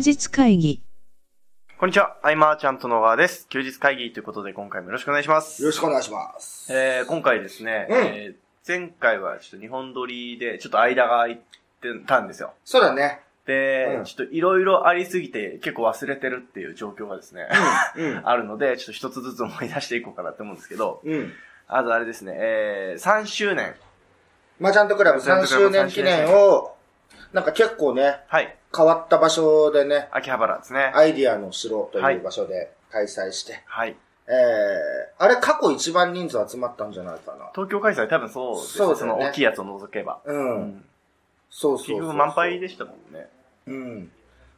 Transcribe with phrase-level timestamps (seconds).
[0.00, 0.82] 日会議。
[1.78, 3.46] こんにちは、アイマーちゃんと野川です。
[3.48, 5.62] 休日会議ということで今回もよろしくお願いします。
[5.62, 6.72] よろしくお願いします。
[6.72, 11.42] えー、今回ですね、うんえー前回はちょっと2本撮りでちょっと間が空いて
[12.06, 12.52] たんですよ。
[12.64, 13.20] そうだね。
[13.46, 17.48] で、うんちょっといろいろありすぎて結構忘れてるっていう状況がですね、
[17.96, 18.22] うん。
[18.28, 21.32] あるので、ちょっと一つずつ思い出していこうかなって思うんですけど、うん。
[21.68, 23.74] まずあれですね、えー、3周年。
[24.60, 26.76] マーチャントクラブ3周年記念を、
[27.32, 28.56] なんか結構ね、はい。
[28.76, 30.92] 変わった場所でね、秋葉原ですね。
[30.94, 33.96] アイディアの城とはいいう場所で開催して、はい。
[34.28, 34.34] えー、
[35.18, 37.50] あれ過去一番人数集まったんじゃないかな。
[37.52, 40.20] 東京開催多分そうですそうねその大きいやつを除けば。
[40.24, 40.56] うん。
[40.56, 40.84] うん
[41.50, 43.28] そうそうそう結局満杯でしたもんね。
[43.66, 44.10] うん。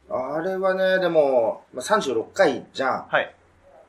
[0.09, 3.05] あれはね、でも、まあ、36回じゃん。
[3.09, 3.33] はい。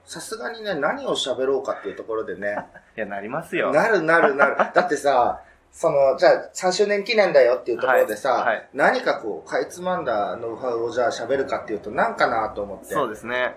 [0.06, 2.56] さすがにね、何を喋ろうかっていうところでね、
[2.96, 3.72] いや、なりますよ。
[3.72, 4.56] なるなるなる。
[4.56, 5.42] だってさ、
[5.74, 12.94] その、じゃあ3周年記念だよっていうところでさ、はいはい何かこう、かいつまんだノウハウをじゃあ喋るかっていうと、なんかなと思って。
[12.94, 13.56] そうですね。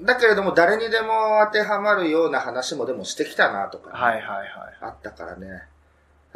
[0.00, 4.48] だけれども、誰にでも当てはまるような話もでもしてきたなとかね、はいはいはい。
[4.80, 5.46] あったからね。
[5.46, 5.68] だか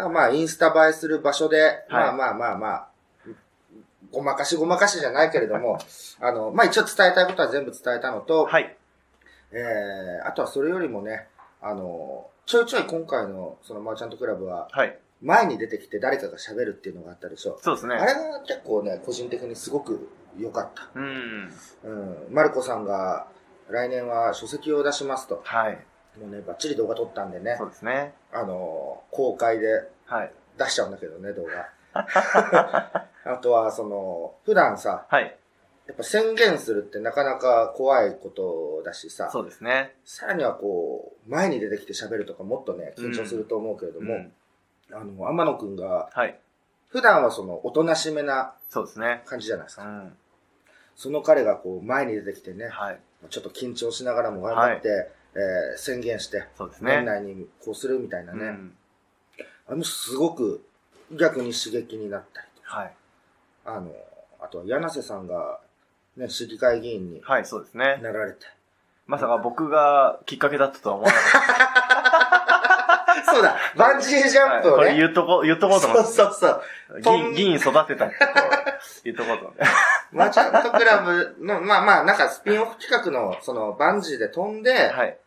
[0.04, 2.88] らまあ、インスタ映えする場所で、まあまあまあまあ、
[4.12, 5.78] ごまかしごまかしじゃないけれども、
[6.20, 8.76] あの、まあ一応伝えたいことは全部伝えたのと、はい。
[9.50, 11.28] えー、あとはそれよりもね、
[11.62, 14.98] あの、ちょいちょい今回のそのマーチャントクラブは、はい。
[15.22, 17.58] 前に出てきて誰かが喋るっていうのがあったでしょ。
[17.62, 17.94] そうですね。
[17.94, 20.88] あれが結構ね、個人的にすごく良かった。
[20.94, 21.52] うん。
[21.84, 22.16] うん。
[22.30, 23.26] マルコさんが
[23.70, 25.40] 来年は書籍を出しますと。
[25.44, 25.78] はい。
[26.20, 28.14] もうね、バッチリ動画撮ったんでねそ、うですね。
[28.32, 30.32] あの、公開ではい。
[30.58, 31.68] 出しちゃうんだけどね、動画。
[33.24, 35.36] あとは、その、普段さ、はい。
[35.86, 39.94] やっぱ宣言するってなかなか怖いことだしさ、そうですね。
[40.04, 44.32] さらにはこう、前に出てきて喋るとかもっとね、緊張すると思うけれども、うん
[44.92, 46.38] あの、天野くんが、はい。
[46.88, 49.22] 普段はその、おとなしめなそうですね。
[49.26, 49.84] 感じじゃないですか。
[49.84, 50.16] うん。
[50.94, 53.00] その彼がこう、前に出てきてね、はい。
[53.30, 54.88] ちょっと緊張しながらも頑張って、
[55.34, 56.96] えー宣言して、そうですね。
[56.96, 58.76] 年内にこうするみたいなね、うん。
[59.68, 60.64] あの、すごく
[61.12, 62.92] 逆に刺激になったりとか、はい。
[63.66, 63.92] あの、
[64.40, 65.60] あとは柳瀬さんが、
[66.16, 67.98] ね、市議会議員にはい、そうですね。
[68.02, 68.46] なられて。
[69.06, 71.20] まさか僕がきっかけだったとは思わなか
[71.92, 71.95] っ
[73.36, 74.40] そうだ、バンジージた。
[74.40, 76.12] ャンプをね、これ言っとこう、言っとこうと思って。
[76.12, 77.00] そうそうそう。
[77.00, 78.16] 議員、議員育てたって
[79.04, 79.64] 言っとこうと思って。
[80.12, 85.18] マーチャントクラブの、まあまあ、なんかスピンオフ企画の、その、バンジーで飛んで、はい。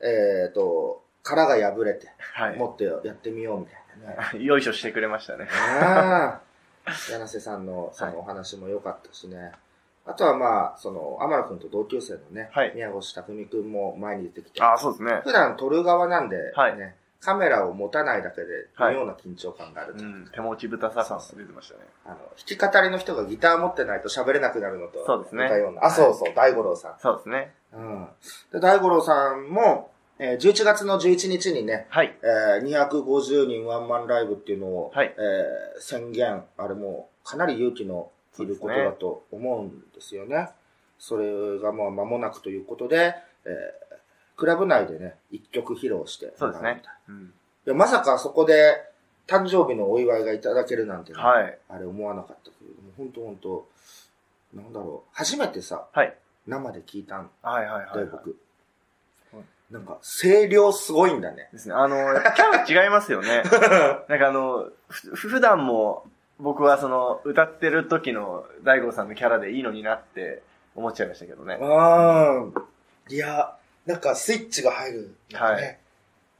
[0.00, 2.56] えっ、と、殻が破れて、はい。
[2.56, 3.74] もっとやってみようみたい
[4.16, 4.44] なね。
[4.44, 5.48] よいしょしてくれましたね。
[5.82, 6.40] あ
[6.86, 6.92] あ。
[7.10, 9.52] 柳瀬さんの、そはいのお話も良かったしね。
[10.06, 15.20] あとはまあ、その、天野くんと同級生のね、はい宮越匠くんも前に出てきて、ああ、そうですね。
[15.22, 16.76] 普段撮る側なんで、ね、はい
[17.20, 20.04] カメラを持たないだけで、はい妙な緊張感があると。
[20.04, 20.28] うん。
[20.32, 21.80] 手持ち豚ささん出てましたね。
[22.04, 25.50] あの、弾き語りの人がギター持ってないと喋れなくなるのと、そうですね
[25.82, 26.94] あ、そうそう、大五郎さん。
[27.00, 27.54] そうですね。
[27.72, 28.08] うん。
[28.52, 29.90] で、大五郎さんも、
[30.20, 32.16] えー11月の11日にね、はい。
[32.22, 40.50] えー250人ワンマンライブっていうのを、はいえー宣言、あれもかなり勇気のいることだと思うんですよね。
[40.98, 43.14] それがまあ間もなくということで、
[43.44, 43.87] えー
[44.38, 46.82] クラブ内でね、一曲披露してそうですね。
[47.08, 47.34] うん。
[47.66, 48.76] いやまさかそこで
[49.26, 51.58] 誕生日のお祝いがいただけるなんてね、はい。
[51.68, 53.68] あれ思わなかったけれども、本当本当
[54.54, 56.16] なんだろう、初めてさ、はい。
[56.46, 58.06] 生で聞いたんはいはいはい、はい。
[58.06, 58.36] 僕。
[59.70, 61.50] なんか、声量すごいんだね。
[61.52, 61.74] ですね。
[61.74, 61.96] あの、
[62.34, 63.42] キャラ違いますよね。
[64.08, 66.06] なんかあの、ふ普段も
[66.38, 70.42] 僕はその、歌ってる時の大悟さんのキャラでいいのになって
[70.74, 71.58] 思っちゃいましたけどね。
[71.60, 72.62] ああ、
[73.10, 75.80] いや、なんかスイッチが入るんだはね。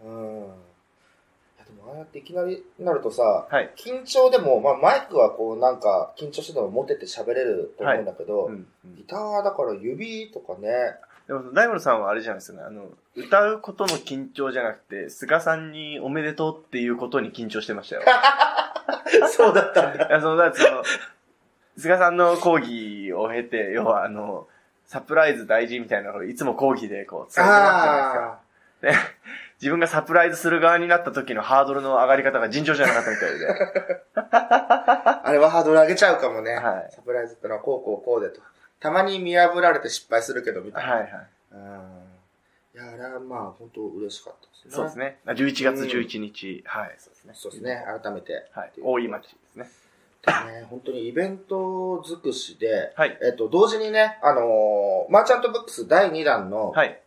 [0.05, 0.09] うん。
[0.11, 3.73] でもああやっていきなりなるとさ、はい。
[3.75, 8.53] 緊張でも、まあマイクはこうなんか緊張してても持てて喋れると思うんだけど、うん。
[8.53, 10.69] うんギターだから指とかね、
[11.27, 12.65] でも、大悟さんはあれじゃないですかね。
[12.67, 18.03] あの、歌うことの緊張じゃなくて、菅さんにおめでとうっていうことに緊張してましたよ。
[19.37, 20.07] そうだったんだ。
[20.07, 20.83] いや、その、だその、
[21.77, 24.49] 菅さんの講義を経て、要はあの、
[24.89, 29.09] サプライズ大事みたいなのをいつも講義でこう、伝えてますじゃないですか。
[29.61, 33.47] 自分がサプライズする側になった時のハードルの上がり方が尋常じゃなかったみたいで。
[34.15, 36.55] あ、あれはハードル上げちゃうかもね。
[36.55, 38.41] はいサプライズってのはこうこうこうでと。
[38.81, 40.93] たまに見破られて失敗するけど、みたいな。
[40.93, 41.11] はいはい。
[41.53, 42.09] うん。
[42.75, 44.75] いや、あれはまあ本当嬉しかったですね。
[44.75, 45.19] そうですね。
[45.27, 47.33] 11月11日、はい、そうですね。
[47.35, 47.85] そうですね。
[48.03, 48.49] 改めて。
[48.53, 48.73] はい。
[48.81, 49.69] 大井町ですね。
[50.31, 53.19] ね、本当にイベント尽くしで、はい。
[53.23, 57.01] えっと、同時にね、あのーマーチャントブックス第2弾の、はい。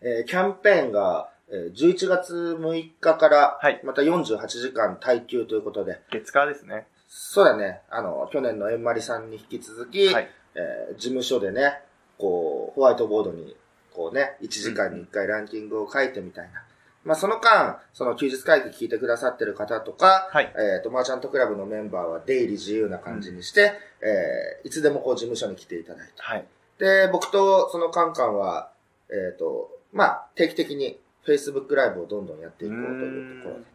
[0.00, 6.86] えーキャンペーンが、えー11月6日からはい、また48時間耐久ということで、月火ですね。
[7.08, 10.28] そうだね、あの、去年の円まりさんに引き続き、はい。
[10.54, 11.80] えー事務所でね、
[12.18, 13.56] こう、ホワイトボードに、
[13.94, 16.62] こうね、1時間に1回ランキングを書いてみたいな。
[17.04, 26.12] まあ、その間、その休日会議聞いてくださってる方とか、はいえっ、と、マーチャントクラブのメンバーは出入り自由な感じにして、えーいつでもこう事務所に来ていただいて。
[26.18, 26.44] はい。
[26.78, 28.70] で、僕とそのカンカンは、
[29.10, 33.66] えっ、と、まあ、定期的に Facebook ライブをどんどんやっていこうというところで、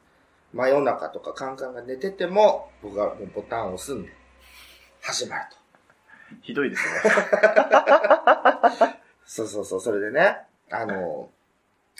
[0.53, 4.09] 真夜中とかカンカンが寝てても、僕がもうボタンを押すんで、
[5.01, 5.57] 始まると。
[6.41, 6.89] ひどいですね。
[9.25, 10.37] そうそうそう、それでね、
[10.71, 11.29] あの、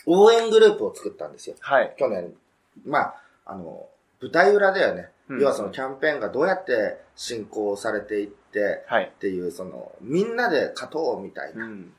[0.06, 1.56] 応援グループを作ったんですよ。
[1.60, 1.94] はい。
[1.98, 2.34] 去年。
[2.84, 3.14] まあ、
[3.46, 3.88] あの、
[4.20, 5.10] 舞台裏だよね。
[5.28, 9.12] うん要はそのキャンペーンがどうやって進行されていって、はい。
[9.14, 11.66] っていう、その、みんなで勝とうみたいな。
[11.66, 11.92] うん。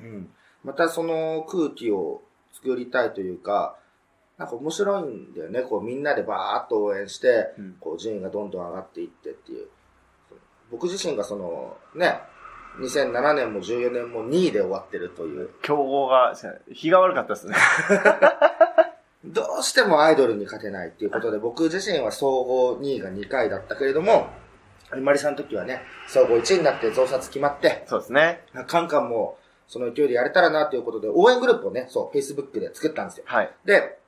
[0.00, 0.30] うん。
[0.62, 3.76] またその空気を作りたいというか、
[4.38, 5.62] なんか面白いんだよね。
[5.62, 9.68] こうみんなでバーッと応援して、うんこう順位がどんどん上がっていってっていう。
[10.70, 12.20] 僕自身がその、ね、
[12.78, 15.50] 2007年も14年も2位で終わってるという。
[15.62, 16.34] 競合が、
[16.72, 17.54] 日が悪かったですね。
[19.24, 24.28] どうしてもアイドルに勝てないっていうことで、僕自身は総合2位が2回だったけれども、
[24.94, 28.44] 有まりさんの時はね、総合1位になって増刷決まって、そうですね。
[33.24, 33.50] はい。
[33.64, 33.98] で、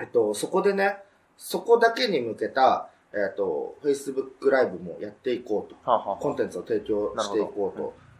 [0.00, 0.98] えっと、そこでね、
[1.36, 5.90] そこだけに向けた、えっと、Facebook ライブもやっていこうと。
[5.90, 7.78] はあ、はあコンテンツを提供していこう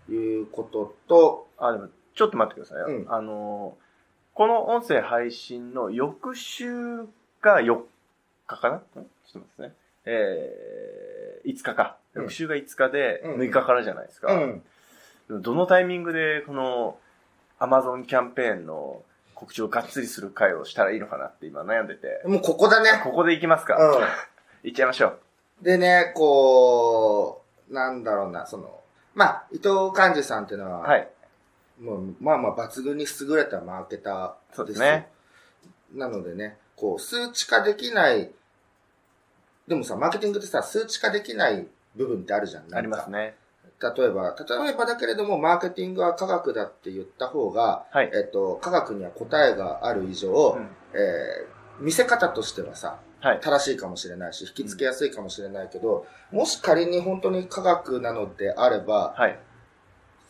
[0.08, 2.86] ということと、あ、でも、ちょっと待ってくださいよ。
[2.86, 3.90] うんあのー
[4.32, 6.70] この音声配信の翌週
[7.42, 7.78] が4
[8.46, 8.76] 日かな？
[8.76, 8.80] ん？
[8.80, 9.74] ちょっと待ってね。
[10.06, 11.96] えー、5日か。
[12.14, 14.32] うん翌週が5日でうん6日からじゃないですか。
[14.32, 14.62] うん。
[15.28, 16.96] でもどのタイミングでこの
[17.58, 19.02] Amazon キャンペーンの
[19.34, 22.22] 告知をがっつりする回をしたらいいのかなって今悩んでて。
[22.24, 23.00] もうここだね。
[23.04, 23.76] ここで行きますか。
[23.76, 24.00] う
[24.62, 25.08] 行っちゃいましょ
[25.58, 25.62] う。
[25.62, 25.64] ん。
[25.64, 28.80] でね、こう、なんだろうな、その、
[29.14, 31.08] まあ、伊藤寛治さんっていうのは、はい。
[31.80, 35.08] もう、まあまあ抜群に優れたマーケターそうですね。
[35.94, 38.30] なのでね、こう、数値化できない、
[39.66, 41.66] でもさ、マーケティングってさ、数値化できない
[41.96, 42.62] 部分ってあるじゃん。
[42.64, 43.36] なんかありますね。
[43.82, 48.10] 例えば、例えばだけれども、マーケティングは科学だって言った方が、はい。
[48.12, 53.40] えっと、科学には答えがある以上、うんえー見せ方としてはさ、はい。
[53.40, 59.38] 正しいかもしれないし、引き付けやすいかもしれないけど、もし仮に本当に科学なのであれば、はい。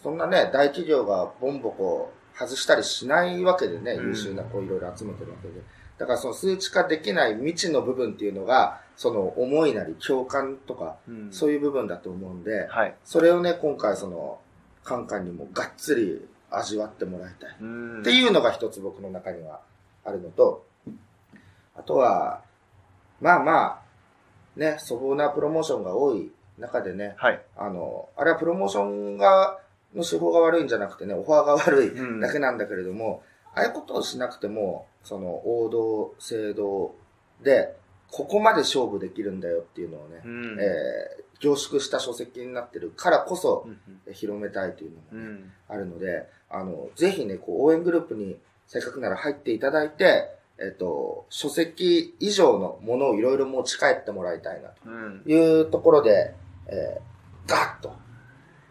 [0.02, 5.61] そんなね、大企業がボンボコ外したりしないわけでね、うん優秀な子いろいろ集めてるわけで。
[5.99, 12.94] だからその数値化できない未知の部分っていうのが、その思いなり共感とか、うんそういう部分だと思うんで、はい。
[13.05, 14.41] それをね、今回その、
[14.82, 17.56] カンカンにもがっつり味わってもらいたい。
[17.61, 19.61] うんっていうのが一つ僕の中には
[20.05, 20.67] あるのと、
[21.81, 22.43] あとは、
[23.23, 23.81] まあまあ、
[24.55, 27.41] ね、粗暴なプロモーションが多い中でね、はい。
[27.56, 29.59] あの、あれはプロモーションが、
[29.94, 32.21] の手法が悪いんじゃなくてね、オファーが悪いうん。
[32.21, 33.23] だけなんだけれども、
[33.55, 36.94] ああいうことをしなくても、その王道、正道
[37.43, 37.75] で、
[38.11, 40.59] ここまで勝負できるんだよっていうのをね、うん。
[40.61, 44.12] えー凝縮した書籍になってるからこそうんうん。
[44.12, 45.53] 広めたいというのもね、うん。
[45.69, 48.37] あるので、あの、ぜひね、こう、応援グループに
[48.67, 50.29] せっかくなら入っていただいて、
[50.62, 56.34] えっと、書籍以上のものをいろいろ持ち帰ってもらいたいなうんというところで、
[56.67, 57.94] えー、ガッと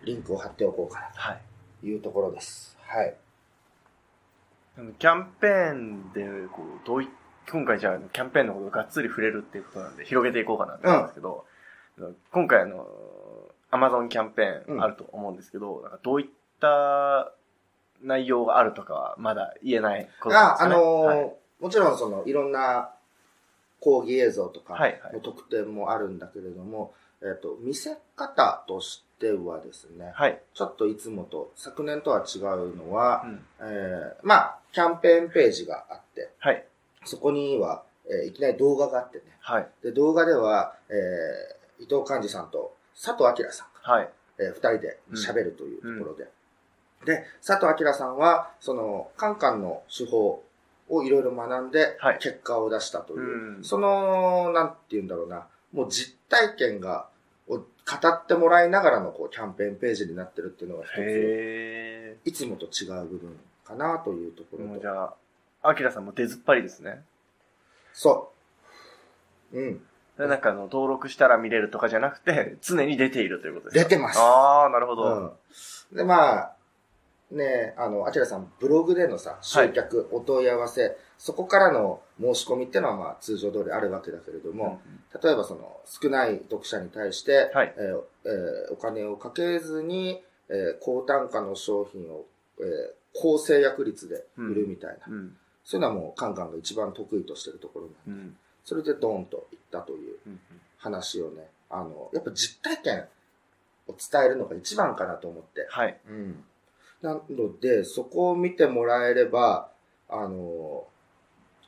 [0.04, 1.42] リンクを貼っておこうかなはい。
[1.82, 2.78] というところです。
[2.86, 3.16] はい。
[4.78, 7.10] あのキャンペーンで、こう、どうい、
[7.52, 11.46] 今回じゃあ、キャンペーンのことをがっつり触れるっていうことなんで、広げていこうかなと思うんですけど、
[12.32, 12.88] 今回あの、
[13.72, 16.28] アマゾンキャンペーンあると思うんですけど、なんかどういっ
[16.60, 17.32] た
[18.02, 20.76] 内容があるとかはまだ言えないことですあ、あよね。
[20.76, 22.92] のーはいもちろんその、いろんな
[23.80, 30.40] 講義映像とかはいはいの特典もあるんだけれども、えっと、見せ方としてはですね、はい。
[30.54, 36.66] ちょっといつもと、昨年とは違うのは、うんえーまあ、キャンペーンページがあって、はい。
[37.06, 39.24] そこには、えーいきなり動画があってね。
[39.42, 39.68] はい。
[39.84, 44.10] で、動画では、えー伊藤寛治さんと佐藤明さんが、はい。
[44.40, 46.28] えー二人で喋るというところで。
[47.06, 50.44] で、佐藤明さんは、その、カンカンの手法
[50.90, 57.08] をいろいろ学んではい、結果を出したという、うんその、なんて言うんだろうな、もう実体験が、
[57.48, 57.64] を語
[58.08, 64.74] ってもらいながらのこうキャンペーンページになってるっていうのが一つ、へいつもと違う部分かなというところと。
[64.76, 65.14] うじゃあ、
[65.70, 67.04] アキラさんも出ずっぱりですね。
[67.94, 68.32] そ
[69.54, 69.60] う。
[69.60, 69.82] うん。
[70.18, 73.90] でなんかあの、登録したら見れるとかじゃなくて、常に出ているということですか？
[73.90, 75.36] 出てますああ、なるほど。
[75.92, 75.96] うん。
[75.98, 76.56] で、まあ、
[77.32, 84.82] ねあの、あちらさん、ブログでのさ、集客、お問い合わせ、そこからの申し込みっていうのはまあ通常通りあるわけだけれども、
[85.22, 92.26] 例えばその少ない読者に対して、はいえーえーお金をかけずに、えー高単価の商品を、
[92.60, 92.66] えー
[93.12, 95.36] 高制約率で売るみたいな、うん。
[95.66, 98.38] そういうのはもうカンカンが一番得意としてるところなんでうん。
[98.64, 100.40] それでドーンといったといううん。
[100.78, 103.06] 話をね、あの、やっぱ実体験
[103.88, 105.66] を伝えるのが一番かなと思って。
[105.70, 106.00] はい。
[106.08, 106.44] うん。
[107.02, 109.70] なので、そこを見てもらえれば、
[110.10, 110.86] あの、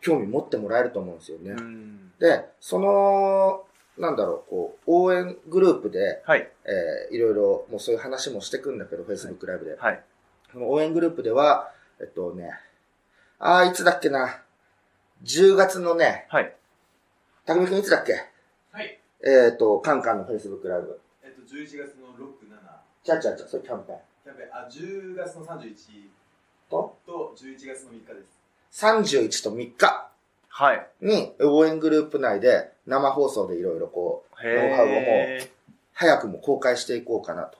[0.01, 1.51] 興味持ってもらえると思うんですよね。
[1.51, 2.11] うん。
[2.19, 3.65] で、その、
[3.97, 6.51] なんだろう、こう、応援グループで、はい。
[6.65, 9.75] えーいろいろ、もうそういう話もしてくんだけど、Facebook ライブで。
[9.77, 10.03] はい。
[10.51, 12.51] その応援グループでは、えっとね、
[13.39, 14.41] あー、いつだっけな、
[15.23, 16.55] 10月のね、はい。
[17.45, 18.13] たくみくんいつだっけ？
[18.71, 18.99] はい。
[19.23, 20.99] えっ、と、カンカンの Facebook ライブ。
[21.23, 22.57] えっと、11月の6、7、
[23.03, 23.99] ちゃちゃちゃ、それキャンペーン。
[24.31, 25.75] キャンペーン、あ、10月の31
[26.69, 28.25] と、と11月の3日で
[28.71, 28.85] す。
[28.85, 30.09] 31と3日
[30.49, 30.87] はい。
[31.01, 35.51] に応援グループ内で生放送でいろいろこう、ノウハウをもうへ
[35.93, 37.57] 早くも公開していこうかなと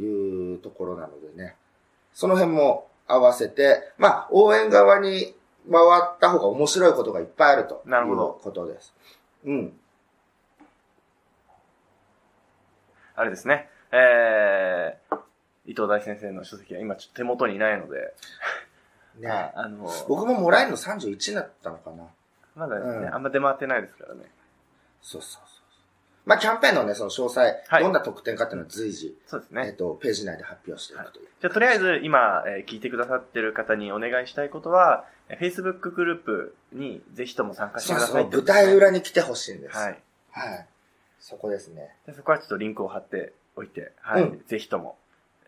[0.00, 1.56] いうところなのでね。
[2.12, 5.34] その辺も合わせて、まあ、応援側に
[5.70, 8.94] 回った方が面白いことがいっぱいあるというなるほどことです。
[9.44, 9.72] うん。
[13.16, 13.68] あれですね。
[13.92, 14.99] えー、
[15.70, 18.12] 伊藤大先生の書籍は今ちょっと手元にないので、
[19.20, 22.04] ねあの、僕ももらえるの31だったのかな。
[22.56, 24.22] まだね、うんあんま出回ってないですからね。
[25.00, 25.60] そうそうそう。
[26.26, 29.66] まあ、キャンペーンのね、その詳細、はいどんな特典かっていうのは随時、そうですね。
[29.68, 31.28] えっと、ページ内で発表していくという。
[31.40, 39.76] じゃあ、とりあえず今、えー聞いてくださってる方にお願いしたいことは、えー Facebook グループにぜひとも参加してそうそう、くださいって舞ことですね台裏に来てほしいんです。
[39.76, 39.98] はい。
[40.32, 40.66] はい。
[41.20, 41.94] そこですね。
[42.06, 44.22] でそこはちょっとリンクを貼っておいて、はい。
[44.22, 44.96] うんぜひとも。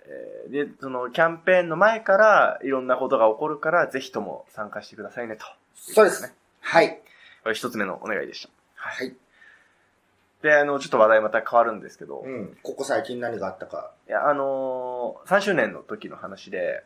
[0.06, 5.46] えーで、そのキャンペーンの前からいろんなことが起こるから、ぜひとも参加してくださいねと。
[5.74, 6.34] そうです。
[6.60, 7.00] はい。
[7.42, 8.50] これ一つ目のお願いでした。
[8.74, 9.14] はい。
[10.42, 12.56] で、あの、ちょっと話題また変わるんですけど、いうん。
[12.62, 13.92] ここ最近何があったか。
[14.12, 16.84] や、あのー、3周年の時の話で、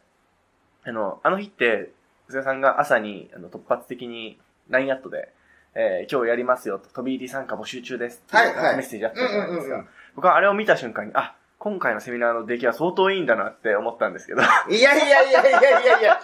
[0.85, 1.91] あの、あの日って、
[2.29, 5.33] 菅さんが朝にあの突発的に LINE アットで、
[5.75, 9.85] えー今日やりますよと、飛び入り参加募集中ですっていうはいはいメッセージあったじゃないですか。
[10.15, 16.21] 僕はあれを見た瞬間に、あ、今回のセミナーの出来は相当いいんだなって思ったんですけど、いやいやいやいやいやいや。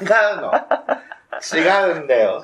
[0.00, 0.52] 違うの。
[1.54, 2.42] 違うんだよ。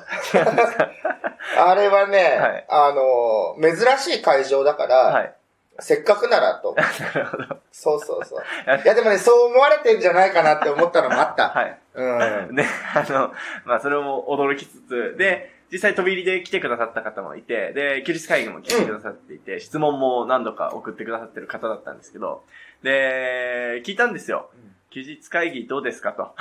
[1.57, 5.33] あれはね、はいあの、珍しい会場だから、はい。
[5.79, 6.75] せっかくならと。
[6.77, 6.83] な
[7.21, 7.57] るほど。
[7.71, 8.43] そうそうそう。
[8.83, 11.49] いやでもね、そう思われてんじゃないかなって思ったのもあった。
[11.49, 11.77] はい。
[11.95, 12.55] うん。
[12.55, 13.33] で、あの、
[13.65, 22.43] まあ、それも驚きつつ、で、実際飛び入りで来てくださった方もいて、で、休日会議も来てくださっていて、質問も何度か送ってくださってる方だったんですけど、
[22.83, 24.51] で、聞いたんですよ。
[24.91, 26.35] 休日会議どうですかと。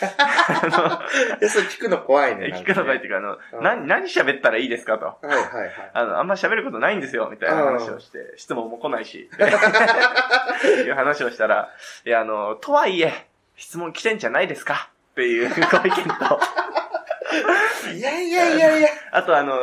[1.40, 2.52] で、それ聞くの怖いね。
[2.54, 5.06] 聞くのがいいっていうか、あの、うん何、何喋ったらいいですかと。
[5.06, 5.72] はいはいはい。
[5.94, 9.30] あの、あんま喋ることないんですよ、みたいな話をして、質問も来ないし、
[10.86, 11.70] いう話をしたら、
[12.04, 16.40] いや、あの、とはいえ、質問来てんじゃないですかっていうご意見と、
[17.96, 18.88] いやいやいやいや。
[19.12, 19.56] あとあの、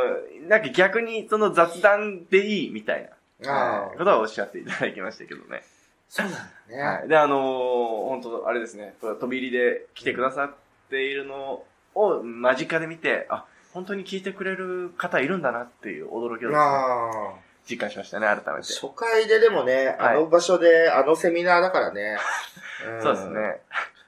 [0.47, 3.09] なんか逆にその雑談でいいみたい
[3.41, 5.63] な、ああことはおっしゃっていただきましたけどね。
[6.09, 6.81] そうなんだね。
[6.81, 7.07] はい。
[7.07, 10.55] で、あのー本当あれですね、飛び入りで来てくださっ
[10.89, 11.63] ているの
[11.95, 17.45] を間近で見て、あ、本当に聞いてくれる方いるんだなっていう驚きをね、ああ。
[17.69, 18.73] 実感しましたね、改めて。
[18.73, 22.13] 初回ででもね、はいあの場所で、あのセミナーだからね。
[22.13, 22.17] ん
[23.01, 23.29] そうです。
[23.29, 23.61] ね。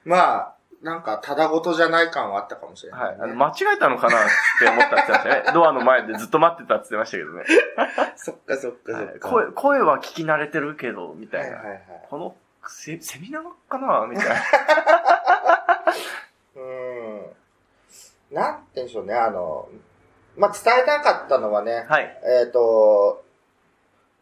[0.04, 3.18] まあ、なんか、ただごとじゃない感はあったかもしれなはいい。
[3.18, 4.20] ね、あの、間違えたのかなっ
[4.60, 5.42] て思ったって言ってましたね。
[5.54, 7.44] ドアの前でずっと待ってたって言ってましたけどね。
[8.16, 9.32] そっかそっかそっか。
[9.32, 11.56] はい声、声は聞き慣れてるけど、みたいな。
[11.56, 11.82] はいはいはい。
[12.08, 12.36] この
[12.68, 14.36] セ、セミナーかなみたいな。
[16.56, 17.26] うん。
[18.30, 19.68] なんて言うんでしょうね、あの、
[20.36, 22.20] まあ、伝えたかったのはね、はい。
[22.42, 23.24] えっ、と、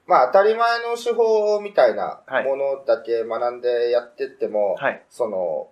[0.07, 5.05] まあ、当たり前の手法みたいなはいものだけ学んでやってっても、はい。
[5.11, 5.69] その、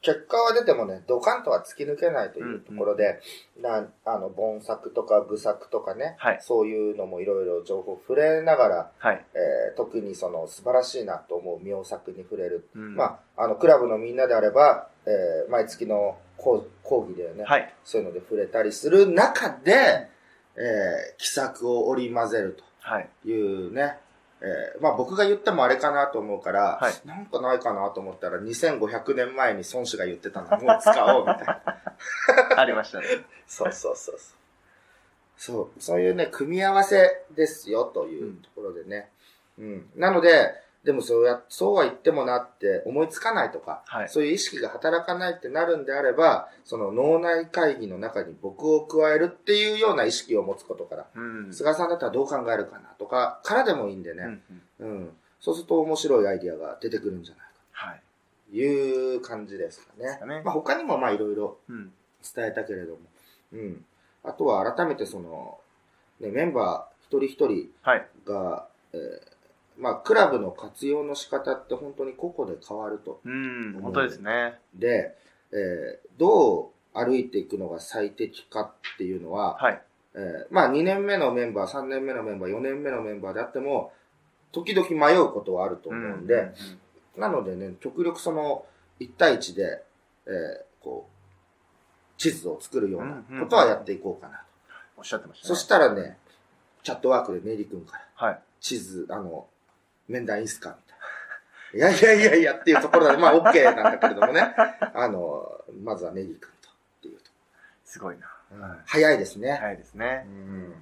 [0.00, 3.20] 結果は出てもね、ドカンとは突き抜けないというところで、
[3.60, 6.38] なあの、盆作とか部作とかね、はい。
[6.40, 9.24] そういうのもいろいろ情報触れながら、はい。
[9.34, 12.68] えー特にその素晴らしいなと思う妙作に触れる。
[12.74, 17.74] うんまあ、あの、クラブのみんなであれば、えー毎月の講講義でね、はい。
[17.84, 20.08] そういうので触れたりする中で、
[20.56, 23.08] えー、奇策を織り交ぜるはい。
[23.22, 23.98] というね、
[24.40, 31.62] えーまあ僕が言ってもあれかなと思うから、はいなんかないかなと思ったら2500年前に孫子が言ってたのもう使おうみたいな。
[32.56, 33.06] ありましたね。
[33.46, 34.38] そうそうそうそう。
[35.38, 39.08] そう、そういうね、組み合わせですよというところでね。
[39.58, 39.90] うん。
[39.96, 40.52] なので、
[40.88, 44.08] でもそうや、そうは言ってもなって思いつかないとか、はい。
[44.08, 51.52] そういう意識が働かないってなるんであれば、その脳内会議の中に僕を加えるっていうような意識を持つことから、うん。
[51.52, 54.42] 菅さんだったらどう考えるかなとか、からでもいいんでうんうね、ん
[54.78, 55.16] うん。
[55.42, 58.02] そうすると面白いアイディアが出てくるんじゃないかはい。
[58.50, 60.16] という感じですかね。
[60.18, 61.92] かねまあ他にもまあいろいろうん。
[62.34, 63.00] 伝えたけれども、
[63.52, 63.84] うん。
[64.24, 65.58] あとは改めてその、
[66.18, 68.06] ね、メンバー一人一人はい。
[68.24, 69.37] が、えー
[69.78, 73.20] まあクラブの活用の仕方って本当に個々で変わると。
[73.24, 73.78] うん。
[73.80, 74.58] 本当ですね。
[74.74, 75.16] で、
[75.52, 79.82] えーどう歩いていくのが最適かっていうのは、はい。
[80.14, 83.92] えーまあ2年目のメンバー、3年目のメンバー、4年目のメンバーであっても、
[84.52, 86.54] 時々迷うことはあると思うんで、うん
[87.20, 88.64] なのでね、極力その
[89.00, 89.84] 1対1で、
[90.26, 94.44] えーこう、地図を作るようなことはやっていこうかなと。
[94.98, 95.54] おっしゃってましたね。
[95.54, 96.18] そしたらね、
[96.82, 98.40] チャットワークでネリ君から、はい。
[98.60, 99.46] 地図、あの、
[100.08, 100.76] 面談いいっすか？
[101.72, 101.96] みたいな。
[101.96, 104.54] いやいやいやいやっていうところなんで、まあ OK なんだけれどもね。
[104.94, 105.50] あの、
[105.82, 106.72] まずはネリ君とっ
[107.02, 107.30] ていうと。
[107.84, 108.26] すごいな。
[108.86, 109.52] 早いですね。
[109.60, 110.30] 早いですねう。
[110.30, 110.74] ん。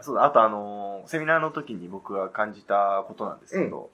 [0.00, 3.90] そうだ、あとあのーセミナーの時に僕が感じたことなんですけど、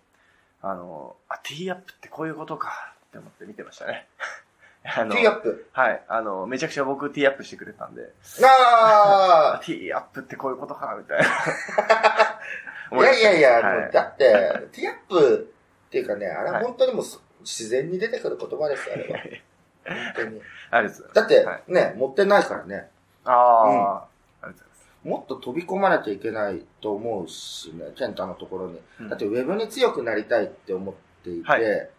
[0.62, 4.08] あのーあ、ティーアップってこういうことかって思って見てましたね。
[4.96, 5.68] あのティーアップ？
[5.72, 6.02] はい。
[6.08, 8.10] あの、めちゃくちゃ僕ティーアップしてくれたんで、
[8.42, 11.26] あ ティーアップってこういうことかみたいな。
[12.90, 14.24] あいやいやいや、はいだって、
[14.72, 15.52] ティーアップ
[15.88, 19.18] っていうかね、あれは本当にもう自然に出てくる言葉ですよ、あれは。
[19.88, 20.42] 本当に。
[20.70, 21.04] あれです。
[21.14, 22.90] だってはい、ね、持ってないからね。
[23.24, 24.04] ああ、
[24.42, 24.90] ありがとうございます。
[25.04, 28.80] もっと飛び込まなきゃいけないと思うしね、ケンタのところに。
[29.00, 31.90] うんだってウェブに強くなりたいって思っていて、はいえ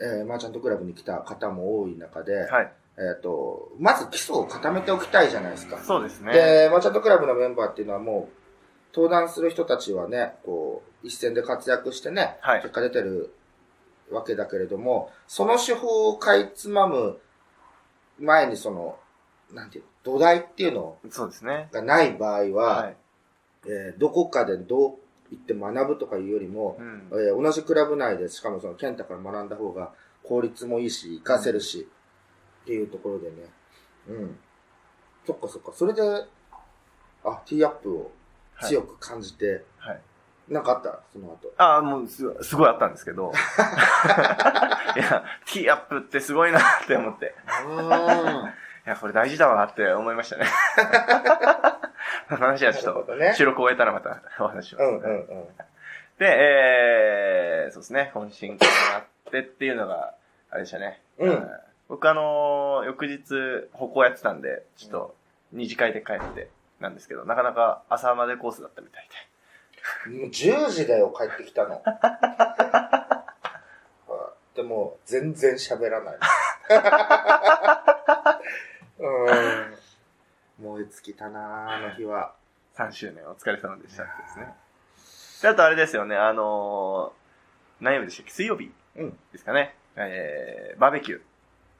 [0.00, 2.72] ーマーチャントクラブに来た方も多い中で、はい。
[2.98, 5.78] えっ、と、まず基礎を固めておきたいじゃないですか。
[5.78, 6.32] そうですね。
[6.32, 8.41] で、マーチャントクラブのメンバーっていうのはもう、
[8.94, 13.34] 登壇する人たちはね、こう、一戦で活躍してね、はい結果出てる
[14.10, 17.18] わけだけれども、その手法をかいつまむ
[18.20, 18.98] 前にその、
[19.52, 21.68] なんていうの、土台っていうのそうですね。
[21.72, 22.96] がない場合は、はい。
[23.66, 24.94] えーどこかでどう
[25.30, 27.32] 言って学ぶとかいうよりも、うんえ。
[27.32, 31.88] ー同じクラブ内で、しかもその、ケンタから学んだ方が効率もいいし、活かせるし、
[32.64, 33.36] っていうところでね。
[34.08, 34.38] うん。
[35.26, 35.72] そっかそっか。
[35.74, 36.02] それで、
[37.24, 38.12] あ、ティーアップを
[38.60, 40.00] 強く感じて、はい。
[40.48, 41.00] なんかあった？
[41.12, 41.52] その後。
[41.56, 43.32] ああ、もうすごい、すごいあったんですけど。
[44.96, 47.34] いや、ティーアップってすごいなって思って。
[48.86, 50.46] いや、これ大事だわって思いましたね。
[52.28, 55.46] 話はちょっと、収録を終えたらまたお話します、うんうんうん。
[56.18, 60.14] で、えー、そうですね、懇親会があってっていうのが、
[60.50, 61.00] あれでしたね。
[61.18, 65.14] うんはい僕あのー翌日、歩行やってたんで、ちょっと、
[65.52, 66.48] 二次会で帰って、
[66.82, 69.08] なんですけど、なかなか朝までコースだったみたい
[70.10, 70.18] で。
[70.18, 71.82] もう10時だよ、帰ってきたの。
[74.54, 76.18] でも、全然喋らない。
[78.98, 79.02] う
[80.62, 80.62] ん。
[80.62, 82.34] 燃え尽きたなあの日は。
[82.76, 84.54] 3周年お疲れ様でしたってですね。
[85.42, 88.32] で、あとあれですよね、あのー、何曜日でしたっけ？
[88.32, 89.74] 水曜日うんですかね。
[89.96, 91.20] えー、バーベキュー。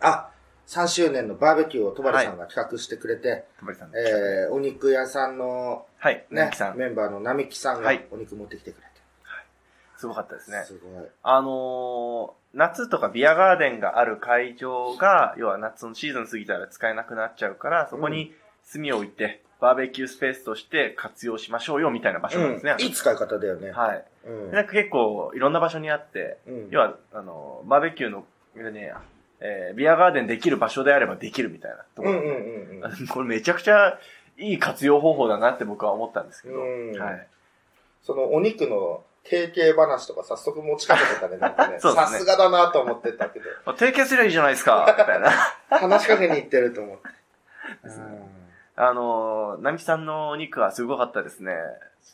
[0.01, 0.31] あ、
[0.67, 3.45] 3周年のバーベキューを戸張さんが企画してくれて、
[3.79, 6.77] さんえー、お肉屋さんのはい、ねね、さん。
[6.77, 8.93] メンバーの並木さんがはいお肉持ってきてくれて。
[10.03, 10.65] すごかったですね。
[10.67, 11.05] すごい。
[11.23, 18.35] あのー、夏とかビアガーデンがある会場が、要は夏のシーズン過ぎたら使えなくなっちゃうから、そこに
[18.73, 22.73] 炭を置いて、バーベキュースペースとして活用しましょうよ、みたいな場所なんですね。
[22.73, 23.71] うん、いい使い方だよね。
[23.71, 24.05] はい。
[24.27, 28.27] うんでなんか結構、いろんな場所にあって、うん要は、あの、バーベキューの、
[28.73, 28.93] ね、
[29.45, 32.11] えービアガーデンできる場所であればできるみたいなところ。
[32.11, 33.07] うんうんうんうん。
[33.11, 33.99] これめちゃくちゃ
[34.39, 36.55] いい活用方法だなって僕は思ったんですけど。
[36.55, 37.27] うんはい。
[38.03, 41.79] そのお肉の提携話とか早速持ちかけてたね、なんか ね。
[41.79, 43.47] さすがだなと思ってたけど、
[43.79, 45.31] 提携すりゃいいじゃないですか、みたいな。
[45.71, 47.09] 話しかけに行ってると思って。
[48.75, 51.55] あの、ナミさんのお肉はすごかったですね。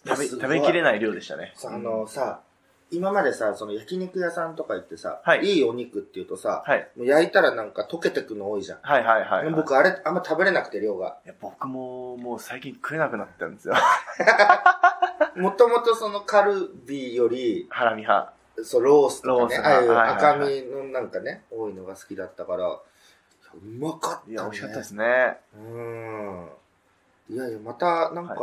[0.06, 1.52] 食べ、食べきれない量でしたね。
[1.54, 2.40] さあのさ、
[2.90, 6.88] 今までさ、その焼肉屋さんとか行ってさ、はいいいお肉って言うとさ、はい。
[6.96, 8.78] もう焼いたらなんか溶けてくの多いじゃん。
[8.82, 9.54] はいはいはい、はい。
[9.54, 11.18] 僕あれあんま食べれなくて量が。
[11.24, 13.74] いや僕ももう最近食えなくなったんですよ。
[15.36, 18.32] もともとそのカルビより、ハラミ派。
[18.64, 22.80] そう、ロースとかね、ああいう赤身のなんかね、多いのが好きだったから、う
[23.78, 24.32] まかったね。
[24.32, 25.38] いや、美味しかったですね。
[25.56, 26.48] うん。
[27.30, 28.34] いやいや、また、なんか、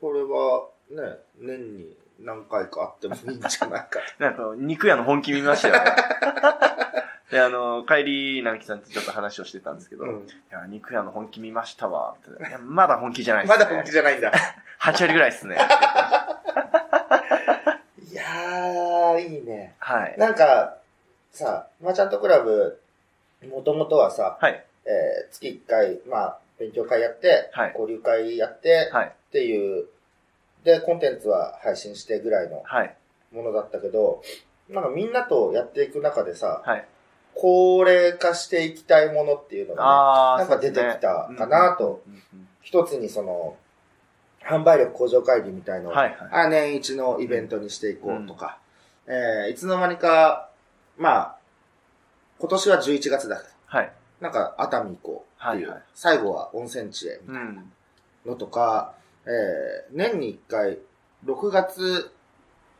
[0.00, 4.00] これは、ね、年に何回かあってもいいんじゃないか。
[4.18, 5.80] なんか、肉屋の本気見ましたよね。
[7.30, 10.26] で、あの、帰り、直樹さんとちょっと話をしてたんですけど、いうん。
[10.50, 12.14] や、肉屋の本気見ましたわ。
[12.48, 13.64] いや、まだ本気じゃないですね。
[13.64, 14.30] まだ本気じゃないんだ。
[14.80, 15.56] 8割ぐらいですね。
[18.10, 19.74] いやあー、いいね。
[19.78, 20.14] はい。
[20.18, 20.76] なんか、
[21.32, 22.80] さ、マーチャントクラブ、
[23.48, 24.64] もともとはさ、はい。
[24.86, 29.06] えー月1回、まあ、勉強会やって、はい交流会やって、はい。
[29.08, 29.86] っていう、
[30.64, 32.96] で、コンテンツは配信してぐらいのはい。
[33.32, 34.22] ものだったけど、
[34.68, 36.86] なんかみんなとやっていく中でさ、はい。
[37.34, 43.56] 高齢化していきたいものっていうのが、ね、なんか出てきたかなとうんうんうん一つにその、
[44.42, 46.16] 販売力向上会議みたいのを、はいはい。
[46.46, 48.58] あ年一のイベントにしていこうとか、
[49.06, 50.48] えーいつの間にか、
[50.96, 51.36] まあ、
[52.38, 53.92] 今年は11月だけど、はい。
[54.20, 57.54] なんか熱海行こうっていう、はいはい最後は温泉地へみたいうん。
[57.56, 57.62] な
[58.24, 58.94] のとか、
[59.26, 60.78] えー年に1回、
[61.24, 62.10] 6月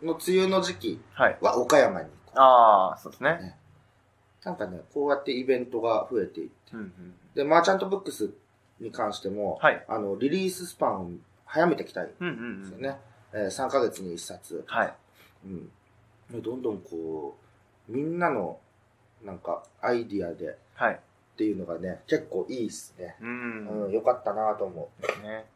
[0.02, 1.00] の梅雨の時期
[1.40, 3.30] は岡山に行こああ、そうですね。
[3.40, 3.58] ね
[4.42, 4.46] う。
[4.46, 7.14] なんかね、こうやってイベントが増えていって、うんうん。
[7.34, 8.30] で、マーチャントブックス
[8.80, 9.84] に関しても、はい。
[9.88, 11.10] あの、リリーススパンを
[11.46, 12.60] 早めていきたいんうんうんうん。
[12.62, 12.98] ですよね。
[13.32, 14.64] えー3ヶ月に1冊。
[14.66, 14.94] はい。
[15.46, 15.72] うん。
[16.30, 17.36] でどんどんこ
[17.88, 18.58] う、みんなの、
[19.22, 21.00] なんか、アイディアでっはい。
[21.36, 23.16] ていうのがね、結構いいっすね。
[23.20, 23.24] う。
[23.24, 24.90] うんん、よかったなと思
[25.22, 25.46] ね。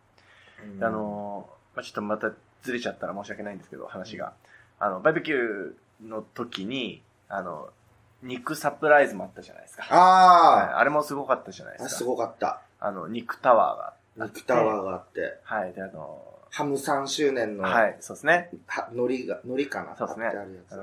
[0.65, 0.71] う。
[0.77, 4.33] うんあ、のー、まあちょっとまたずれちゃったら申し訳ないんですけど、話が。
[4.79, 7.69] あの、バーベキューの時に、あの、
[8.23, 9.83] 肉サプライズもあったじゃないですか。
[9.83, 11.91] はいああれもすごかったじゃないですか。
[11.91, 12.63] すごかった。
[12.81, 14.39] あの、肉タワーがあって。
[14.39, 15.73] 肉タワーがあって、はい。
[15.73, 18.51] で、あのハム3周年の、ー、はい、そうですね。
[18.67, 20.31] は海苔が、海苔かなそうですね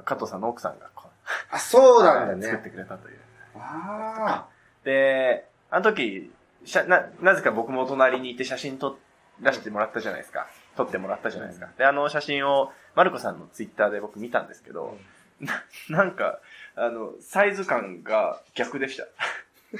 [0.05, 1.09] 加藤さんの奥さんがこう、
[1.51, 2.75] あ、そうなんだはい作ってね。
[2.75, 3.17] くれたという。
[3.57, 4.47] あ
[4.83, 6.31] で、あの時、
[6.63, 8.97] しゃな、なぜか僕もお隣にいて写真撮
[9.41, 10.47] らせてもらったじゃないですか。
[10.77, 11.69] 撮ってもらったじゃないですか。
[11.77, 14.97] で、あの写真を、マルコさんのツイッターで僕見たんですけど、
[15.89, 16.39] なんか、
[16.75, 19.05] あの、サイズ感が逆でした。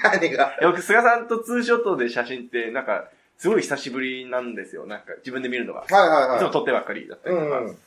[0.04, 0.58] 何が？
[0.62, 4.86] や僕、菅さんとツーショットで写真って、なんか、すごい久しぶりなんですよ。
[4.86, 5.82] なんか、自分で見るのが。
[5.82, 6.38] はいはいはい。
[6.38, 7.78] いつも撮ってばっかりだったりとか、うんうん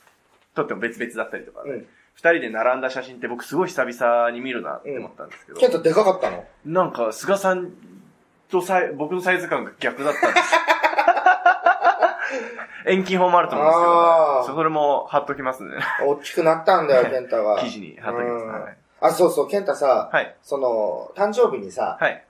[0.55, 6.45] 撮っても別々だったりとか、二、うん人で並んだ写真って僕すごい久々に見るなって思ったんですけど、ケントでかかったの？
[6.65, 7.71] なんか、菅さん
[8.49, 10.53] とサイ僕のサイズ感が逆だったんです。
[12.89, 15.71] 遠近法もあると思うんですけど、それも貼っときますね。
[16.05, 17.59] 大きくなったんだよ、ケンタが。
[17.61, 18.77] 記事に貼っときます。
[19.01, 20.35] あ、そうそう、ケンタさ、はい。
[20.41, 22.25] その、誕生日にさ、はい。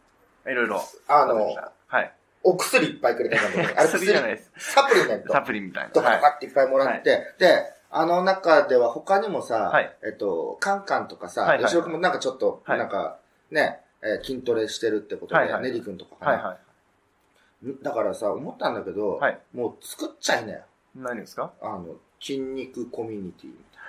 [0.45, 0.81] いろいろ。
[1.07, 1.55] あの、
[1.87, 2.11] はい。
[2.43, 4.51] お薬いっぱいくれたんだけど、あれ薬じゃないです。
[4.57, 5.89] サプリメントサプリみたいな。
[5.89, 13.17] とかっていっぱいもらって、で、あの中では他にもさ、はいえっと、カンカンとかさ、吉尾くんもなんかちょっと、はいなんか、
[13.51, 16.57] ね、えー筋トレしてるってことで、ネリ君とかかな、
[17.83, 20.61] だからさ、思ったんだけど、はいもう作っちゃいなよ。
[20.95, 21.51] 何ですか？
[21.61, 23.81] あの、筋肉コミュニティみたい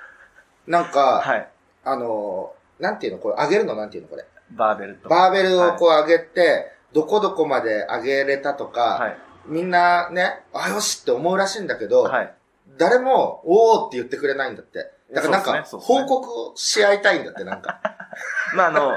[0.66, 0.82] な。
[0.82, 1.48] なんか、はい。
[1.84, 3.74] あの、なんていうのこれ、上げるの？
[3.76, 4.24] なんていうのこれ？
[4.52, 5.08] バーベルと。
[5.08, 9.16] バーベルをこう上げて、どこどこまで上げれたとか、はい。
[9.46, 12.34] みんなね、あ、よしって思うらしいんだけど、はい。
[12.76, 14.90] 誰も、おーって言ってくれないんだって。
[15.12, 17.80] だからなんか、報告をし合いたいんだって、なんか。
[18.54, 18.96] まあ、あの、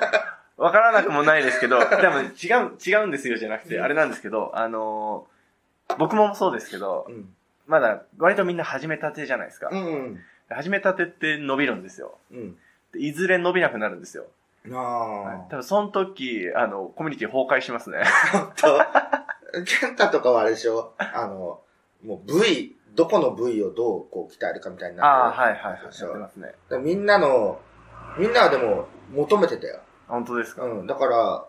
[0.64, 2.26] わからなくもないですけど、 でも違
[2.64, 5.28] う、違うんですよじゃなくて、あれなんですけど、あの、
[5.98, 7.34] 僕もそうですけどう、ん。
[7.68, 9.76] まだ割とみんな始めたてじゃないですかう。
[9.76, 10.20] ん。
[10.50, 12.18] 始めたてって伸びるんですよ。
[12.32, 12.58] うん。
[12.94, 14.26] でいずれ伸びなくなるんですよ。
[14.72, 15.50] ああ。
[15.50, 18.04] 多分その時、あの、コミュニティ崩壊しますね。
[18.56, 18.80] と、
[19.66, 20.94] ケンタとかはあれでしょ？
[20.98, 21.60] あの、
[22.06, 25.84] もう部位、どこの部位をどうこう鍛えるかみたいになああ、ってはいはいはい。
[25.86, 26.54] やそうってますね。
[26.80, 27.60] みんなの、
[28.18, 29.80] みんなはでも求めてたよ。
[30.08, 30.88] 本当ですか、うん。
[30.88, 31.46] だから、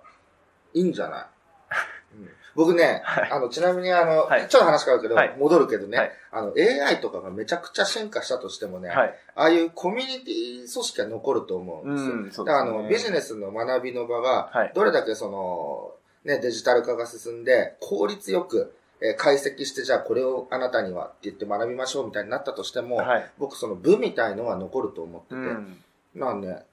[0.75, 1.27] いいんじゃない、
[2.19, 9.15] うん僕ね、はいあの、ちなみにあの、はいちょっと話変わるけど、はい戻るけどね、はいあの、AI とかがめちゃくちゃ進化したとしてもね、はい。
[9.35, 12.45] ああいうコミュニティ組織は残ると思うんですよ。
[12.45, 12.89] だからあの。
[12.89, 14.73] ビジネスの学びの場が、はい。
[14.75, 15.93] どれだけその、
[16.25, 23.31] ね、デジタル化が進んで、効率よく、えー解析して、じゃあこれをあなたにはって言って学びましょうみたいになったとしても、はい。
[23.39, 25.83] 僕その部みたいのは残ると思ってて、うん。
[26.15, 26.65] まあね、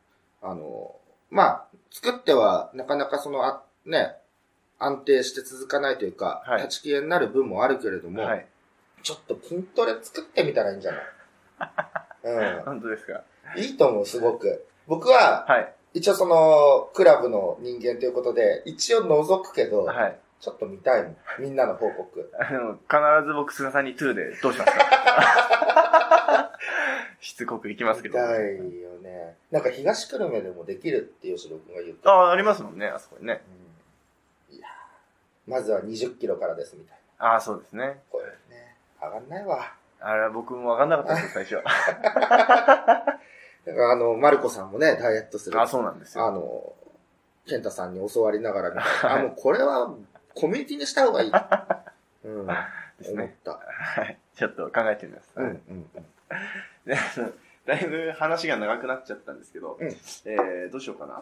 [0.42, 0.96] あの、
[1.30, 4.16] まあ、作ってはなかなかその、あね、
[4.80, 8.46] 安定して続かないというか、はい立ち消えになる分もあるけれども、はい。
[9.04, 11.02] ちょっと筋トレ作ってみたらいいんじゃない？
[12.58, 12.62] うん。
[12.66, 13.22] 本当ですか？
[13.58, 14.66] いいと思う、すごく。
[14.88, 15.74] 僕は、はい。
[15.94, 20.18] 一応その、クラブの人間ということで、一応覗くけど、はい。
[20.40, 21.18] ちょっと見たいもん。
[21.40, 22.32] みんなの報告。
[22.40, 26.52] あの、必ず僕、菅さんに2でどうしますか？
[27.22, 28.20] しつこくいきますけど。
[28.20, 29.36] 見たいよね。
[29.52, 33.42] なんか東久留米でもできるって吉野君が言ってああ、ありますもんね、あそこにね。
[34.50, 37.28] うんいやーまずは20キロからですみたいな。
[37.34, 38.02] ああ、そうですね。
[38.10, 39.74] これね、上がんないわ。
[40.00, 41.56] あれは僕もわかんなかったです、 最初。
[41.56, 43.16] だか
[43.66, 45.62] らあの、マルコさんもね、ダイエットする。
[45.62, 46.26] あそうなんですよ。
[46.26, 46.74] あの、
[47.48, 49.16] ケンタさんに教わりながらみたいな。
[49.20, 49.94] あ、もうこれは
[50.34, 51.32] コミュニティにした方がいい。
[52.26, 52.48] うん。
[52.48, 53.24] ですね。
[53.24, 53.52] 思った。
[53.52, 54.18] はい。
[54.36, 55.32] ちょっと考えてみます。
[55.36, 55.90] うん、うん、
[56.86, 57.32] であの
[57.66, 61.22] だいぶ話が長くなっちゃったんですけど、うんえー、どうしようかな。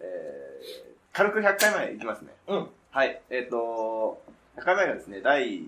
[0.00, 2.32] えー、軽く100回前いきますね。
[2.48, 2.66] うん。
[2.90, 3.20] はい。
[3.30, 4.20] えっ、と、
[4.56, 5.62] 100回前がですね、第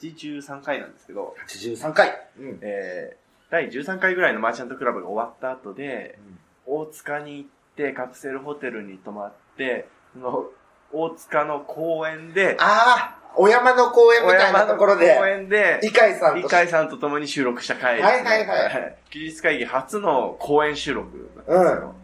[0.00, 2.26] 83回なんですけど、83回。
[2.38, 2.58] うん。
[2.62, 6.18] えー、第13回ぐらいのマーチャントクラブが終わった後で、
[6.66, 10.44] 大塚に行ってカプセルホテルに泊まって、その
[10.92, 16.46] 大塚の公園で、ああ、お山の公園みたいなところ小山の公で、園で、イカイさんと。
[16.46, 18.12] イカイさんと共に収録した回です、ね。
[18.12, 21.94] はいはいはい休日会議初の公演収録んですよ。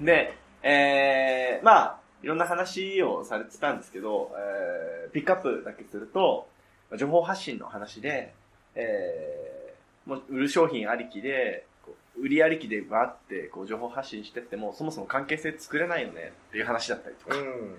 [0.00, 6.48] で、えー、まあ、いろんな話をされてたんですけど、えー、ピックアップだけすると、
[6.96, 8.32] 情報発信の話で、
[8.74, 11.66] えー、もう売る商品ありきで、
[12.18, 17.76] 売りありきでバーってこう情報発信してっても、そもそも関係性作れないよねっていう話だったりとか、うん。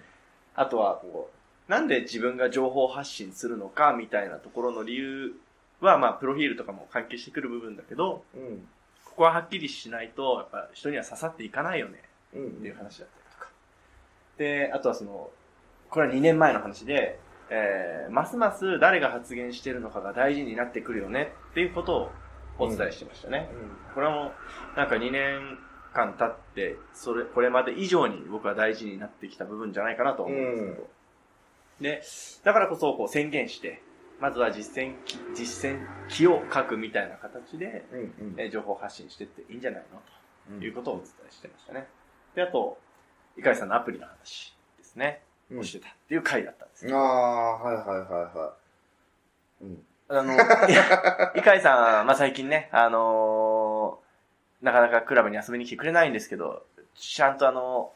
[0.55, 1.34] あとはこう、
[1.67, 5.33] なんで自分が情報発信するのかみたいなところの理由
[5.81, 8.67] は、まあ、プロフィールとかも関係してくる部分だけど、うん。
[9.05, 12.01] ここははっきりしないと、やっぱ人には刺さっていかないよね
[12.35, 12.47] うん。
[12.47, 13.51] っていう話だったりとか。
[14.37, 15.29] で、あとはその、
[15.89, 22.11] これは2年前の話で、えー、ますます誰が発言してるのかが大事になってくるよねっていうことを
[22.57, 23.49] お伝えしてましたね。
[23.93, 24.31] これも、
[24.75, 25.57] なんか2年
[25.93, 30.94] 間経って、それ、これまで以上に僕は大事になってきた部分じゃないかなと思うんですけど。
[31.81, 32.01] で、
[32.43, 33.81] だからこそこう宣言して、
[34.19, 37.99] まずは実践機、実践機を書くみたいな形で、うん。
[37.99, 38.35] うん。
[38.37, 40.01] えー情報発信してっていいんじゃないの？
[40.51, 41.87] うんということをお伝えしてましたね。
[42.35, 42.77] で、あと、
[43.37, 45.21] いかりさんのアプリの話ですね。
[45.63, 46.97] してたっていう回だったんですよ。
[46.97, 48.53] ああ、はいはいはいは
[49.61, 49.63] い。
[49.65, 49.85] うん。
[50.07, 50.33] あの、
[51.39, 54.05] いかりさん、まあ、最近ね、あのー
[54.65, 57.91] なかなかクラブに遊びに来てくれないんですけど、ちゃんとあの、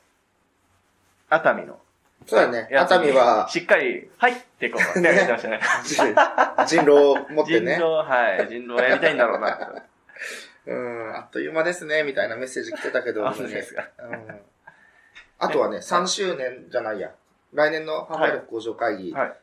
[1.30, 1.80] 熱海の、
[2.26, 2.70] そうだね。
[2.72, 5.60] 熱海は、しっかり、はいってこう、手挙げてましたね。
[6.68, 7.76] 人狼を持ってね。
[7.76, 9.66] 人狼、はい、人狼やりたいんだろうなと。
[10.68, 14.42] うん、あっという間ですね、みたいなメッセージ来てたけど、あそうですかうん
[15.42, 17.12] あとはね、3周年じゃないや。
[17.54, 19.34] 来年の販売力向上会議はい。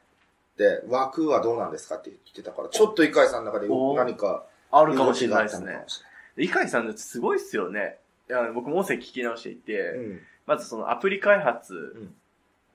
[0.58, 5.88] で、枠はどうなんですかって言ってたから、ちょっとイカイさんの中で何か、あるかもしれないですね動きがあったのかも。
[5.88, 6.02] し
[6.36, 7.96] いかりさんのやつすごいっすよね。
[8.28, 10.20] いや、僕も音声聞き直していて、うん。
[10.46, 12.14] まずそのアプリ開発ん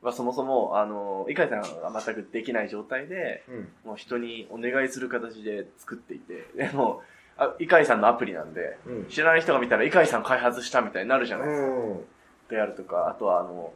[0.01, 3.69] はそもそも、あの、いかりさんが全くできない状態で、うん。
[3.85, 7.03] もう人にお願いする形で作っていて、でも、
[7.37, 9.05] あいかりさんのアプリなんで、うん。
[9.05, 11.67] 知らない人が見たら、いかりさん開発したみたいになるじゃないですか。
[11.67, 12.05] うん。
[12.49, 13.73] であるとか、あとはあの、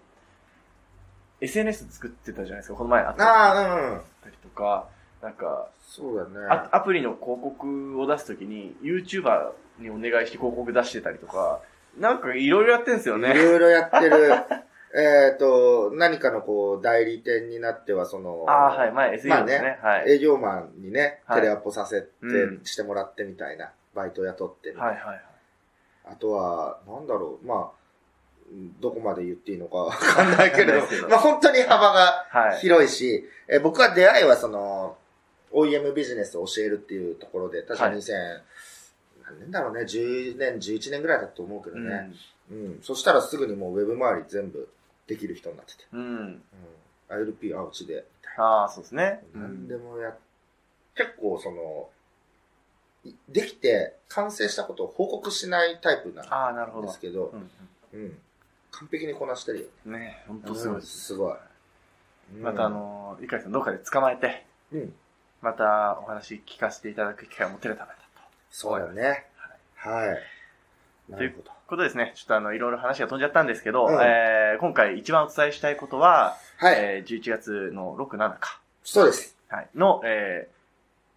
[1.42, 4.02] SNS 作ってたじゃないですか、この前あったああ、うん。
[4.26, 4.88] りとか、
[5.22, 6.48] なんか、そうだね。
[6.50, 11.60] あアプリの広告を出すときに、YouTuber にお願いして広告出してたりとか、
[12.00, 13.34] なんかいろいろやってんすよいね。
[13.34, 14.34] ろいろやってる。
[14.97, 19.29] えっと、何かのこう、代理店になっては、その、ああ、はい、前 SEO ですね。
[19.36, 20.12] まあねはい。
[20.13, 25.21] 営業マンにね、はいテレアポさせて、うんしてもらってみたいな、バイト雇ってみたいなはい、はい。
[26.05, 27.86] あとは、なんだろう、まあ、
[28.49, 30.79] うんどこまで言っていいのか わかんないけれど
[31.10, 32.60] まあ本当に幅がはい。
[32.60, 34.95] 広いし、え僕は出会いはその、
[35.51, 38.13] OEM ビジネスを教えるっていうところで、確かはい2000、
[39.25, 41.95] 何年だろうね、10年、11年ぐらいだと思うけどうね。
[41.95, 42.15] ん。
[42.51, 42.79] うん。
[42.81, 44.69] そしたらすぐにもうウェブ周り全部
[45.08, 45.84] できる人になってて。
[45.91, 46.02] うん。
[46.02, 46.41] うん。
[47.10, 48.06] ILP あうちで、
[48.38, 49.24] ああ、そうですね。
[49.34, 50.15] 何でもや、
[50.96, 51.89] 結構その、
[53.04, 57.00] いできて完成したことを報告しないタイプなんああ、なるほどです。
[57.00, 57.52] けど、うん
[57.94, 58.18] うん。
[58.72, 59.65] 完璧にこなしてるよ。
[59.86, 59.94] うん。
[59.94, 61.00] ね本当すごいです。
[61.00, 61.36] すごい。
[62.41, 64.94] またあ、の、いかりさんどっかで捕まえて、うん。
[65.41, 68.02] またお話聞かせていただく機会を持てるためだと。
[68.50, 69.28] そうだね。
[69.76, 71.12] はい。
[71.12, 71.44] なるほど。
[71.44, 72.13] ことですね。
[72.15, 76.75] ちょっとあの、いろいろ話が飛んじゃったんですけど、うんえー、今回一番お伝えしたいことは、はい。
[76.78, 79.36] えー、11月の6、7か、そうです。
[79.47, 80.47] はい、の、え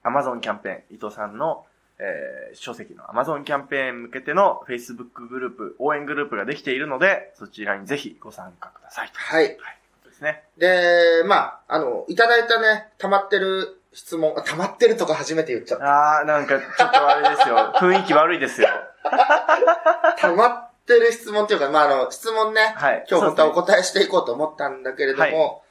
[0.04, 1.64] ー、Amazon キャンペーン、伊藤さんの、
[1.98, 9.08] えー、書籍の Amazon キャンペーン向けての Facebook グループ、応援グループができているので、そちらにぜひご参加ください。
[9.08, 9.46] とはい。
[9.46, 9.62] いうこ
[10.04, 10.44] とですね。
[10.56, 16.18] で、まあ、あの、いただいたね、溜まってる質問、あ溜まってるとか初めて言っちゃった。
[16.18, 17.72] あー、なんかちょっとあれですよ。
[17.80, 18.68] 雰囲気悪いですよ。
[20.18, 23.06] 溜まってる質問っていうか、まあ、あの、質問ね、はい。
[23.08, 25.62] 今日本当はお答えしていこうと思ったんだけれども、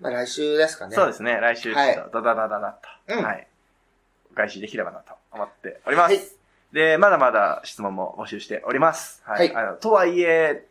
[0.00, 0.94] まあ来週ですかね。
[0.94, 1.38] そうですね。
[1.40, 3.46] 来週ちょっとダダダダダッと、うんはい。
[4.32, 6.14] お返しできればなと思っております。
[6.14, 6.44] はい
[6.74, 9.22] で、まだまだ質問も募集しております。
[9.24, 9.46] はい。
[9.52, 10.66] はいあのとはいえ、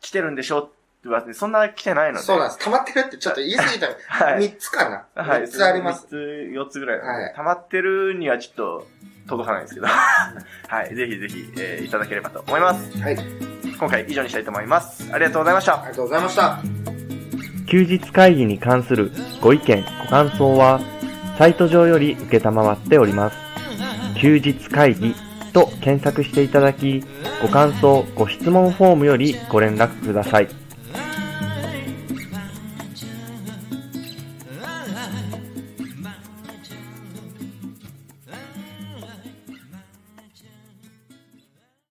[0.00, 2.24] 来てるんでしょって言われて、そんな来てないので。
[2.24, 2.58] そうなんです。
[2.58, 3.86] 溜まってるってちょっと言い過ぎた。
[4.08, 5.22] はい3つかな。
[5.22, 5.42] はい。
[5.42, 6.06] 3つあります。
[6.06, 6.14] 3つ、
[6.52, 8.86] 4つぐらいはい溜まってるにはちょっと
[9.28, 9.86] 届かないんですけど。
[10.66, 10.94] はい。
[10.94, 12.98] ぜひぜひ、えーいただければと思います。
[13.00, 13.16] はい。
[13.16, 13.20] あ
[13.78, 15.08] 今回以上にしたいと思います。
[15.12, 15.72] ありがとうございました。
[15.84, 16.58] りがとうございました。
[17.70, 20.80] 休日会議に関するご意見、ご感想は、
[21.36, 23.36] サイト上より受けたまわっております。
[24.20, 25.14] 休日会議
[25.52, 27.04] と検索していただき、
[27.40, 30.48] ご感想、ご質問フォームよりご連絡ください。